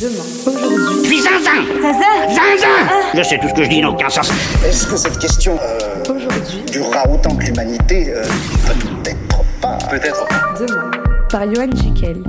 Demain. 0.00 0.24
Aujourd'hui. 0.46 1.08
Puis 1.08 1.20
zinzin 1.20 1.64
Zaza 1.80 2.28
Zinzin 2.28 2.66
Je 3.14 3.22
sais 3.22 3.38
tout 3.38 3.48
ce 3.48 3.54
que 3.54 3.64
je 3.64 3.68
dis 3.70 3.80
n'a 3.80 3.88
aucun 3.90 4.10
sens. 4.10 4.30
Est-ce 4.66 4.86
que 4.86 4.96
cette 4.96 5.18
question 5.18 5.56
euh, 5.62 6.12
Aujourd'hui. 6.14 6.62
durera 6.70 7.08
autant 7.08 7.34
que 7.34 7.44
l'humanité 7.44 8.12
euh, 8.14 8.22
Peut-être 9.02 9.44
pas? 9.62 9.78
Peut-être. 9.90 10.26
Demain. 10.60 10.90
Par 11.30 11.42
Johan 11.54 11.70
Jekyll. 11.74 12.22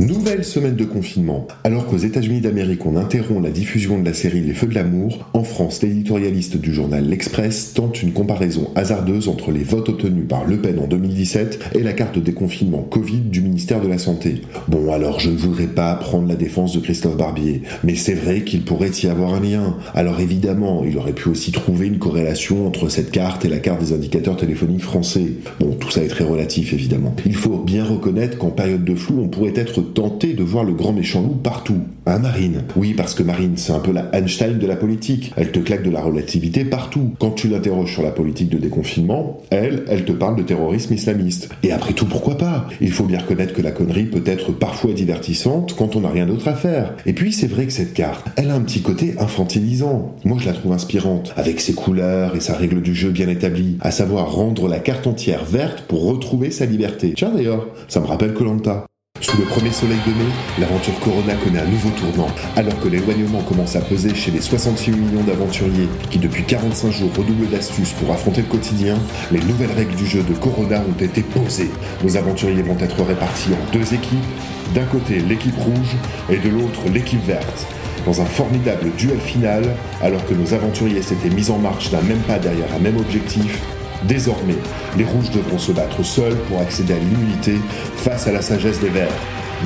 Nouvelle 0.00 0.44
semaine 0.44 0.74
de 0.74 0.84
confinement. 0.84 1.46
Alors 1.62 1.86
qu'aux 1.86 1.98
États-Unis 1.98 2.40
d'Amérique 2.40 2.84
on 2.84 2.96
interrompt 2.96 3.44
la 3.44 3.50
diffusion 3.50 4.00
de 4.00 4.04
la 4.04 4.12
série 4.12 4.40
Les 4.40 4.52
Feux 4.52 4.66
de 4.66 4.74
l'amour, 4.74 5.30
en 5.34 5.44
France, 5.44 5.82
l'éditorialiste 5.82 6.56
du 6.56 6.74
journal 6.74 7.08
L'Express 7.08 7.74
tente 7.74 8.02
une 8.02 8.12
comparaison 8.12 8.72
hasardeuse 8.74 9.28
entre 9.28 9.52
les 9.52 9.62
votes 9.62 9.88
obtenus 9.90 10.26
par 10.28 10.46
Le 10.46 10.58
Pen 10.58 10.80
en 10.80 10.88
2017 10.88 11.76
et 11.76 11.82
la 11.84 11.92
carte 11.92 12.16
de 12.16 12.20
déconfinement 12.20 12.82
Covid 12.82 13.20
du 13.20 13.40
ministère 13.40 13.80
de 13.80 13.86
la 13.86 13.98
Santé. 13.98 14.42
Bon, 14.66 14.92
alors 14.92 15.20
je 15.20 15.30
ne 15.30 15.36
voudrais 15.36 15.68
pas 15.68 15.94
prendre 15.94 16.26
la 16.26 16.34
défense 16.34 16.74
de 16.74 16.80
Christophe 16.80 17.16
Barbier, 17.16 17.62
mais 17.84 17.94
c'est 17.94 18.14
vrai 18.14 18.42
qu'il 18.42 18.64
pourrait 18.64 18.90
y 19.00 19.06
avoir 19.06 19.34
un 19.34 19.40
lien. 19.40 19.76
Alors 19.94 20.18
évidemment, 20.18 20.82
il 20.84 20.98
aurait 20.98 21.12
pu 21.12 21.28
aussi 21.28 21.52
trouver 21.52 21.86
une 21.86 21.98
corrélation 21.98 22.66
entre 22.66 22.88
cette 22.88 23.12
carte 23.12 23.44
et 23.44 23.48
la 23.48 23.60
carte 23.60 23.80
des 23.80 23.92
indicateurs 23.92 24.36
téléphoniques 24.36 24.82
français. 24.82 25.34
Bon, 25.60 25.70
tout 25.70 25.92
ça 25.92 26.02
est 26.02 26.08
très 26.08 26.24
relatif 26.24 26.72
évidemment. 26.72 27.14
Il 27.24 27.36
faut 27.36 27.58
bien 27.58 27.84
reconnaître 27.84 28.38
qu'en 28.38 28.50
période 28.50 28.84
de 28.84 28.94
flou, 28.96 29.20
on 29.22 29.28
pourrait 29.28 29.52
être 29.54 29.83
tenté 29.84 30.34
de 30.34 30.42
voir 30.42 30.64
le 30.64 30.72
grand 30.72 30.92
méchant 30.92 31.22
loup 31.22 31.34
partout. 31.34 31.80
Hein, 32.06 32.18
Marine? 32.18 32.62
Oui, 32.76 32.94
parce 32.94 33.14
que 33.14 33.22
Marine, 33.22 33.56
c'est 33.56 33.72
un 33.72 33.78
peu 33.78 33.92
la 33.92 34.10
Einstein 34.12 34.58
de 34.58 34.66
la 34.66 34.76
politique. 34.76 35.32
Elle 35.36 35.52
te 35.52 35.58
claque 35.58 35.82
de 35.82 35.90
la 35.90 36.02
relativité 36.02 36.64
partout. 36.64 37.12
Quand 37.18 37.30
tu 37.30 37.48
l'interroges 37.48 37.92
sur 37.92 38.02
la 38.02 38.10
politique 38.10 38.50
de 38.50 38.58
déconfinement, 38.58 39.42
elle, 39.50 39.84
elle 39.88 40.04
te 40.04 40.12
parle 40.12 40.36
de 40.36 40.42
terrorisme 40.42 40.94
islamiste. 40.94 41.48
Et 41.62 41.72
après 41.72 41.92
tout, 41.94 42.06
pourquoi 42.06 42.36
pas? 42.36 42.66
Il 42.80 42.90
faut 42.90 43.04
bien 43.04 43.20
reconnaître 43.20 43.54
que 43.54 43.62
la 43.62 43.70
connerie 43.70 44.04
peut 44.04 44.22
être 44.26 44.52
parfois 44.52 44.92
divertissante 44.92 45.74
quand 45.76 45.96
on 45.96 46.00
n'a 46.00 46.10
rien 46.10 46.26
d'autre 46.26 46.48
à 46.48 46.54
faire. 46.54 46.94
Et 47.06 47.12
puis, 47.12 47.32
c'est 47.32 47.46
vrai 47.46 47.66
que 47.66 47.72
cette 47.72 47.94
carte, 47.94 48.26
elle 48.36 48.50
a 48.50 48.54
un 48.54 48.60
petit 48.60 48.82
côté 48.82 49.14
infantilisant. 49.18 50.14
Moi, 50.24 50.38
je 50.40 50.46
la 50.46 50.52
trouve 50.52 50.72
inspirante, 50.72 51.32
avec 51.36 51.60
ses 51.60 51.74
couleurs 51.74 52.36
et 52.36 52.40
sa 52.40 52.54
règle 52.54 52.82
du 52.82 52.94
jeu 52.94 53.10
bien 53.10 53.28
établie, 53.28 53.76
à 53.80 53.90
savoir 53.90 54.32
rendre 54.32 54.68
la 54.68 54.78
carte 54.78 55.06
entière 55.06 55.44
verte 55.44 55.84
pour 55.88 56.06
retrouver 56.06 56.50
sa 56.50 56.66
liberté. 56.66 57.14
Tiens 57.16 57.32
d'ailleurs, 57.34 57.66
ça 57.88 58.00
me 58.00 58.06
rappelle 58.06 58.34
Colanta. 58.34 58.86
Sous 59.24 59.38
le 59.38 59.44
premier 59.44 59.72
soleil 59.72 60.00
de 60.06 60.10
mai, 60.10 60.30
l'aventure 60.58 61.00
Corona 61.00 61.34
connaît 61.36 61.60
un 61.60 61.64
nouveau 61.64 61.88
tournant. 61.88 62.28
Alors 62.56 62.78
que 62.78 62.88
l'éloignement 62.88 63.40
commence 63.40 63.74
à 63.74 63.80
peser 63.80 64.14
chez 64.14 64.30
les 64.30 64.42
66 64.42 64.90
millions 64.90 65.22
d'aventuriers 65.22 65.88
qui 66.10 66.18
depuis 66.18 66.44
45 66.44 66.90
jours 66.90 67.10
redoublent 67.16 67.48
d'astuces 67.48 67.92
pour 67.92 68.12
affronter 68.12 68.42
le 68.42 68.48
quotidien, 68.48 68.98
les 69.32 69.40
nouvelles 69.40 69.72
règles 69.72 69.94
du 69.94 70.04
jeu 70.04 70.22
de 70.22 70.34
Corona 70.34 70.82
ont 70.86 71.02
été 71.02 71.22
posées. 71.22 71.70
Nos 72.04 72.18
aventuriers 72.18 72.60
vont 72.60 72.76
être 72.78 73.02
répartis 73.02 73.52
en 73.54 73.72
deux 73.72 73.94
équipes, 73.94 74.18
d'un 74.74 74.84
côté 74.84 75.20
l'équipe 75.20 75.56
rouge 75.56 75.96
et 76.28 76.36
de 76.36 76.50
l'autre 76.50 76.82
l'équipe 76.92 77.24
verte. 77.24 77.66
Dans 78.04 78.20
un 78.20 78.26
formidable 78.26 78.90
duel 78.98 79.20
final, 79.20 79.64
alors 80.02 80.24
que 80.26 80.34
nos 80.34 80.52
aventuriers 80.52 81.00
s'étaient 81.00 81.34
mis 81.34 81.50
en 81.50 81.56
marche 81.56 81.90
d'un 81.90 82.02
même 82.02 82.20
pas 82.28 82.38
derrière 82.38 82.68
un 82.76 82.80
même 82.80 82.98
objectif, 82.98 83.58
Désormais, 84.08 84.56
les 84.98 85.04
rouges 85.04 85.30
devront 85.30 85.58
se 85.58 85.72
battre 85.72 86.02
seuls 86.02 86.36
pour 86.48 86.60
accéder 86.60 86.94
à 86.94 86.98
l'immunité 86.98 87.54
face 87.96 88.26
à 88.26 88.32
la 88.32 88.42
sagesse 88.42 88.80
des 88.80 88.90
verts. 88.90 89.12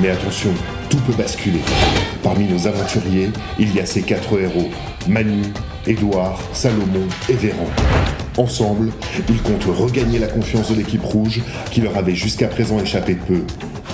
Mais 0.01 0.09
attention, 0.09 0.51
tout 0.89 0.99
peut 0.99 1.13
basculer. 1.13 1.59
Parmi 2.23 2.45
nos 2.45 2.67
aventuriers, 2.67 3.31
il 3.59 3.75
y 3.75 3.79
a 3.79 3.85
ces 3.85 4.01
quatre 4.01 4.39
héros, 4.39 4.69
Manu, 5.07 5.43
Édouard, 5.85 6.39
Salomon 6.53 7.07
et 7.27 7.33
Véran. 7.33 7.67
Ensemble, 8.37 8.91
ils 9.27 9.41
comptent 9.41 9.65
regagner 9.65 10.19
la 10.19 10.27
confiance 10.27 10.69
de 10.69 10.75
l'équipe 10.75 11.03
rouge 11.03 11.41
qui 11.71 11.81
leur 11.81 11.97
avait 11.97 12.15
jusqu'à 12.15 12.47
présent 12.47 12.79
échappé 12.79 13.15
peu. 13.15 13.43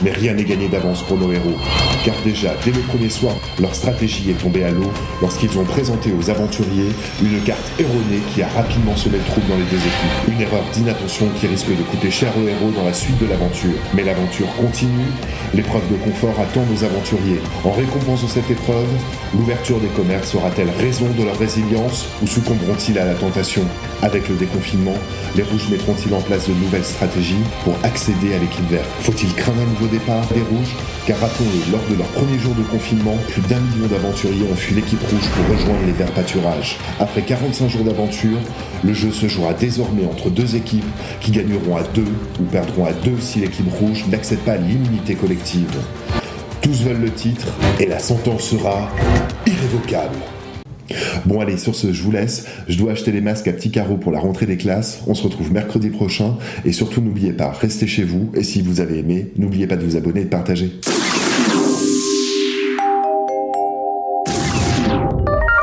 Mais 0.04 0.12
rien 0.12 0.34
n'est 0.34 0.44
gagné 0.44 0.68
d'avance 0.68 1.02
pour 1.04 1.18
nos 1.18 1.32
héros, 1.32 1.56
car 2.04 2.16
déjà, 2.24 2.54
dès 2.66 2.72
le 2.72 2.82
premier 2.82 3.10
soir, 3.10 3.36
leur 3.60 3.74
stratégie 3.74 4.30
est 4.30 4.42
tombée 4.42 4.64
à 4.64 4.72
l'eau 4.72 4.92
lorsqu'ils 5.22 5.58
ont 5.58 5.64
présenté 5.64 6.12
aux 6.12 6.30
aventuriers 6.30 6.92
une 7.22 7.42
carte 7.44 7.72
erronée 7.80 8.22
qui 8.34 8.42
a 8.42 8.48
rapidement 8.50 8.96
semé 8.96 9.18
le 9.18 9.24
trouble 9.24 9.48
dans 9.48 9.56
les 9.56 9.64
deux 9.64 9.78
équipes. 9.78 10.34
Une 10.34 10.42
erreur 10.42 10.64
d'inattention 10.74 11.28
qui 11.40 11.48
risque 11.48 11.70
de 11.70 11.84
coûter 11.84 12.12
cher 12.12 12.32
aux 12.38 12.48
héros 12.48 12.72
dans 12.76 12.84
la 12.84 12.94
suite 12.94 13.18
de 13.20 13.26
l'aventure. 13.26 13.78
Mais 13.94 14.04
l'aventure 14.04 14.48
continue, 14.58 15.10
l'épreuve 15.54 15.90
de 15.92 15.98
confort 15.98 16.40
attend 16.40 16.66
nos 16.70 16.84
aventuriers. 16.84 17.40
En 17.64 17.72
récompense 17.72 18.24
de 18.24 18.28
cette 18.28 18.50
épreuve, 18.52 18.90
l'ouverture 19.34 19.80
des 19.80 19.88
commerces 19.88 20.36
aura-t-elle 20.36 20.70
raison 20.80 21.08
de 21.18 21.24
leur 21.24 21.38
résilience 21.38 22.08
ou 22.22 22.28
succomberont-ils 22.28 23.00
à 23.00 23.06
la 23.06 23.14
tentation? 23.16 23.64
Avec 24.02 24.28
le 24.28 24.36
déconfinement, 24.36 24.98
les 25.36 25.44
rouges 25.44 25.70
mettront-ils 25.70 26.14
en 26.14 26.22
place 26.22 26.48
de 26.48 26.54
nouvelles 26.54 26.86
stratégies 26.86 27.44
pour 27.64 27.74
accéder 27.84 28.36
à 28.36 28.40
l'équipe 28.40 28.70
verte? 28.70 28.90
Faut-il 29.02 29.34
craindre 29.34 29.62
un 29.62 29.85
nouveau 29.86 29.98
départ 29.98 30.26
des 30.34 30.42
rouges 30.42 30.76
Car 31.06 31.20
rappelons-le, 31.20 31.72
lors 31.72 31.86
de 31.90 31.96
leur 31.96 32.08
premier 32.08 32.40
jour 32.40 32.54
de 32.56 32.64
confinement, 32.64 33.16
plus 33.30 33.42
d'un 33.44 33.60
million 33.60 33.88
d'aventuriers 33.88 34.46
ont 34.52 34.56
fui 34.56 34.76
l'équipe 34.76 35.02
rouge 35.02 35.30
pour 35.30 35.56
rejoindre 35.56 35.86
les 35.86 35.92
verts 35.92 36.12
pâturages. 36.12 36.78
Après 37.00 37.22
45 37.22 37.70
jours 37.70 37.84
d'aventure, 37.84 38.38
le 38.84 38.94
jeu 38.94 39.12
se 39.12 39.28
jouera 39.28 39.54
désormais 39.54 40.06
entre 40.06 40.30
deux 40.30 40.56
équipes 40.56 40.86
qui 41.22 41.32
gagneront 41.32 41.78
à 41.78 41.84
deux 41.84 42.14
ou 42.40 42.44
perdront 42.44 42.86
à 42.86 42.94
deux 42.94 43.20
si 43.20 43.40
l'équipe 43.40 43.72
rouge 43.80 44.06
n'accède 44.08 44.40
pas 44.40 44.54
à 44.54 44.58
l'immunité 44.58 45.16
collective. 45.16 45.72
Tous 46.62 46.84
veulent 46.84 47.02
le 47.02 47.12
titre 47.12 47.48
et 47.80 47.86
la 47.86 48.00
sentence 48.00 48.44
sera 48.44 48.90
irrévocable. 49.46 50.35
Bon 51.26 51.40
allez, 51.40 51.58
sur 51.58 51.76
ce, 51.76 51.94
je 51.94 52.04
vous 52.04 52.12
laisse. 52.12 52.46
Je 52.68 52.78
dois 52.78 52.92
acheter 52.92 53.12
les 53.12 53.22
masques 53.22 53.48
à 53.48 53.54
petits 53.54 53.72
carreaux 53.72 53.98
pour 53.98 54.12
la 54.12 54.20
rentrée 54.20 54.46
des 54.46 54.58
classes. 54.58 55.02
On 55.08 55.14
se 55.14 55.24
retrouve 55.24 55.52
mercredi 55.52 55.90
prochain. 55.90 56.38
Et 56.66 56.72
surtout, 56.72 57.02
n'oubliez 57.02 57.34
pas, 57.34 57.52
restez 57.52 57.88
chez 57.88 58.04
vous. 58.04 58.30
Et 58.36 58.44
si 58.44 58.62
vous 58.62 58.82
avez 58.82 59.00
aimé, 59.00 59.32
n'oubliez 59.38 59.68
pas 59.68 59.76
de 59.76 59.84
vous 59.84 59.96
abonner 59.96 60.22
et 60.22 60.26
de 60.26 60.30
partager. 60.30 60.72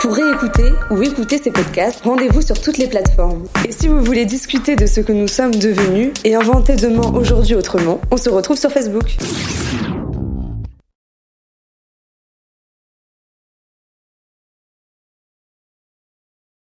Pour 0.00 0.14
réécouter 0.14 0.72
ou 0.90 1.00
écouter 1.00 1.38
ces 1.38 1.52
podcasts, 1.52 2.00
rendez-vous 2.00 2.42
sur 2.42 2.60
toutes 2.60 2.78
les 2.78 2.88
plateformes. 2.88 3.44
Et 3.66 3.70
si 3.70 3.86
vous 3.86 4.02
voulez 4.02 4.24
discuter 4.24 4.74
de 4.74 4.86
ce 4.86 5.00
que 5.00 5.12
nous 5.12 5.28
sommes 5.28 5.54
devenus 5.54 6.10
et 6.24 6.34
inventer 6.34 6.74
demain 6.74 7.12
aujourd'hui 7.14 7.54
autrement, 7.54 8.00
on 8.10 8.16
se 8.16 8.28
retrouve 8.28 8.58
sur 8.58 8.72
Facebook. 8.72 9.16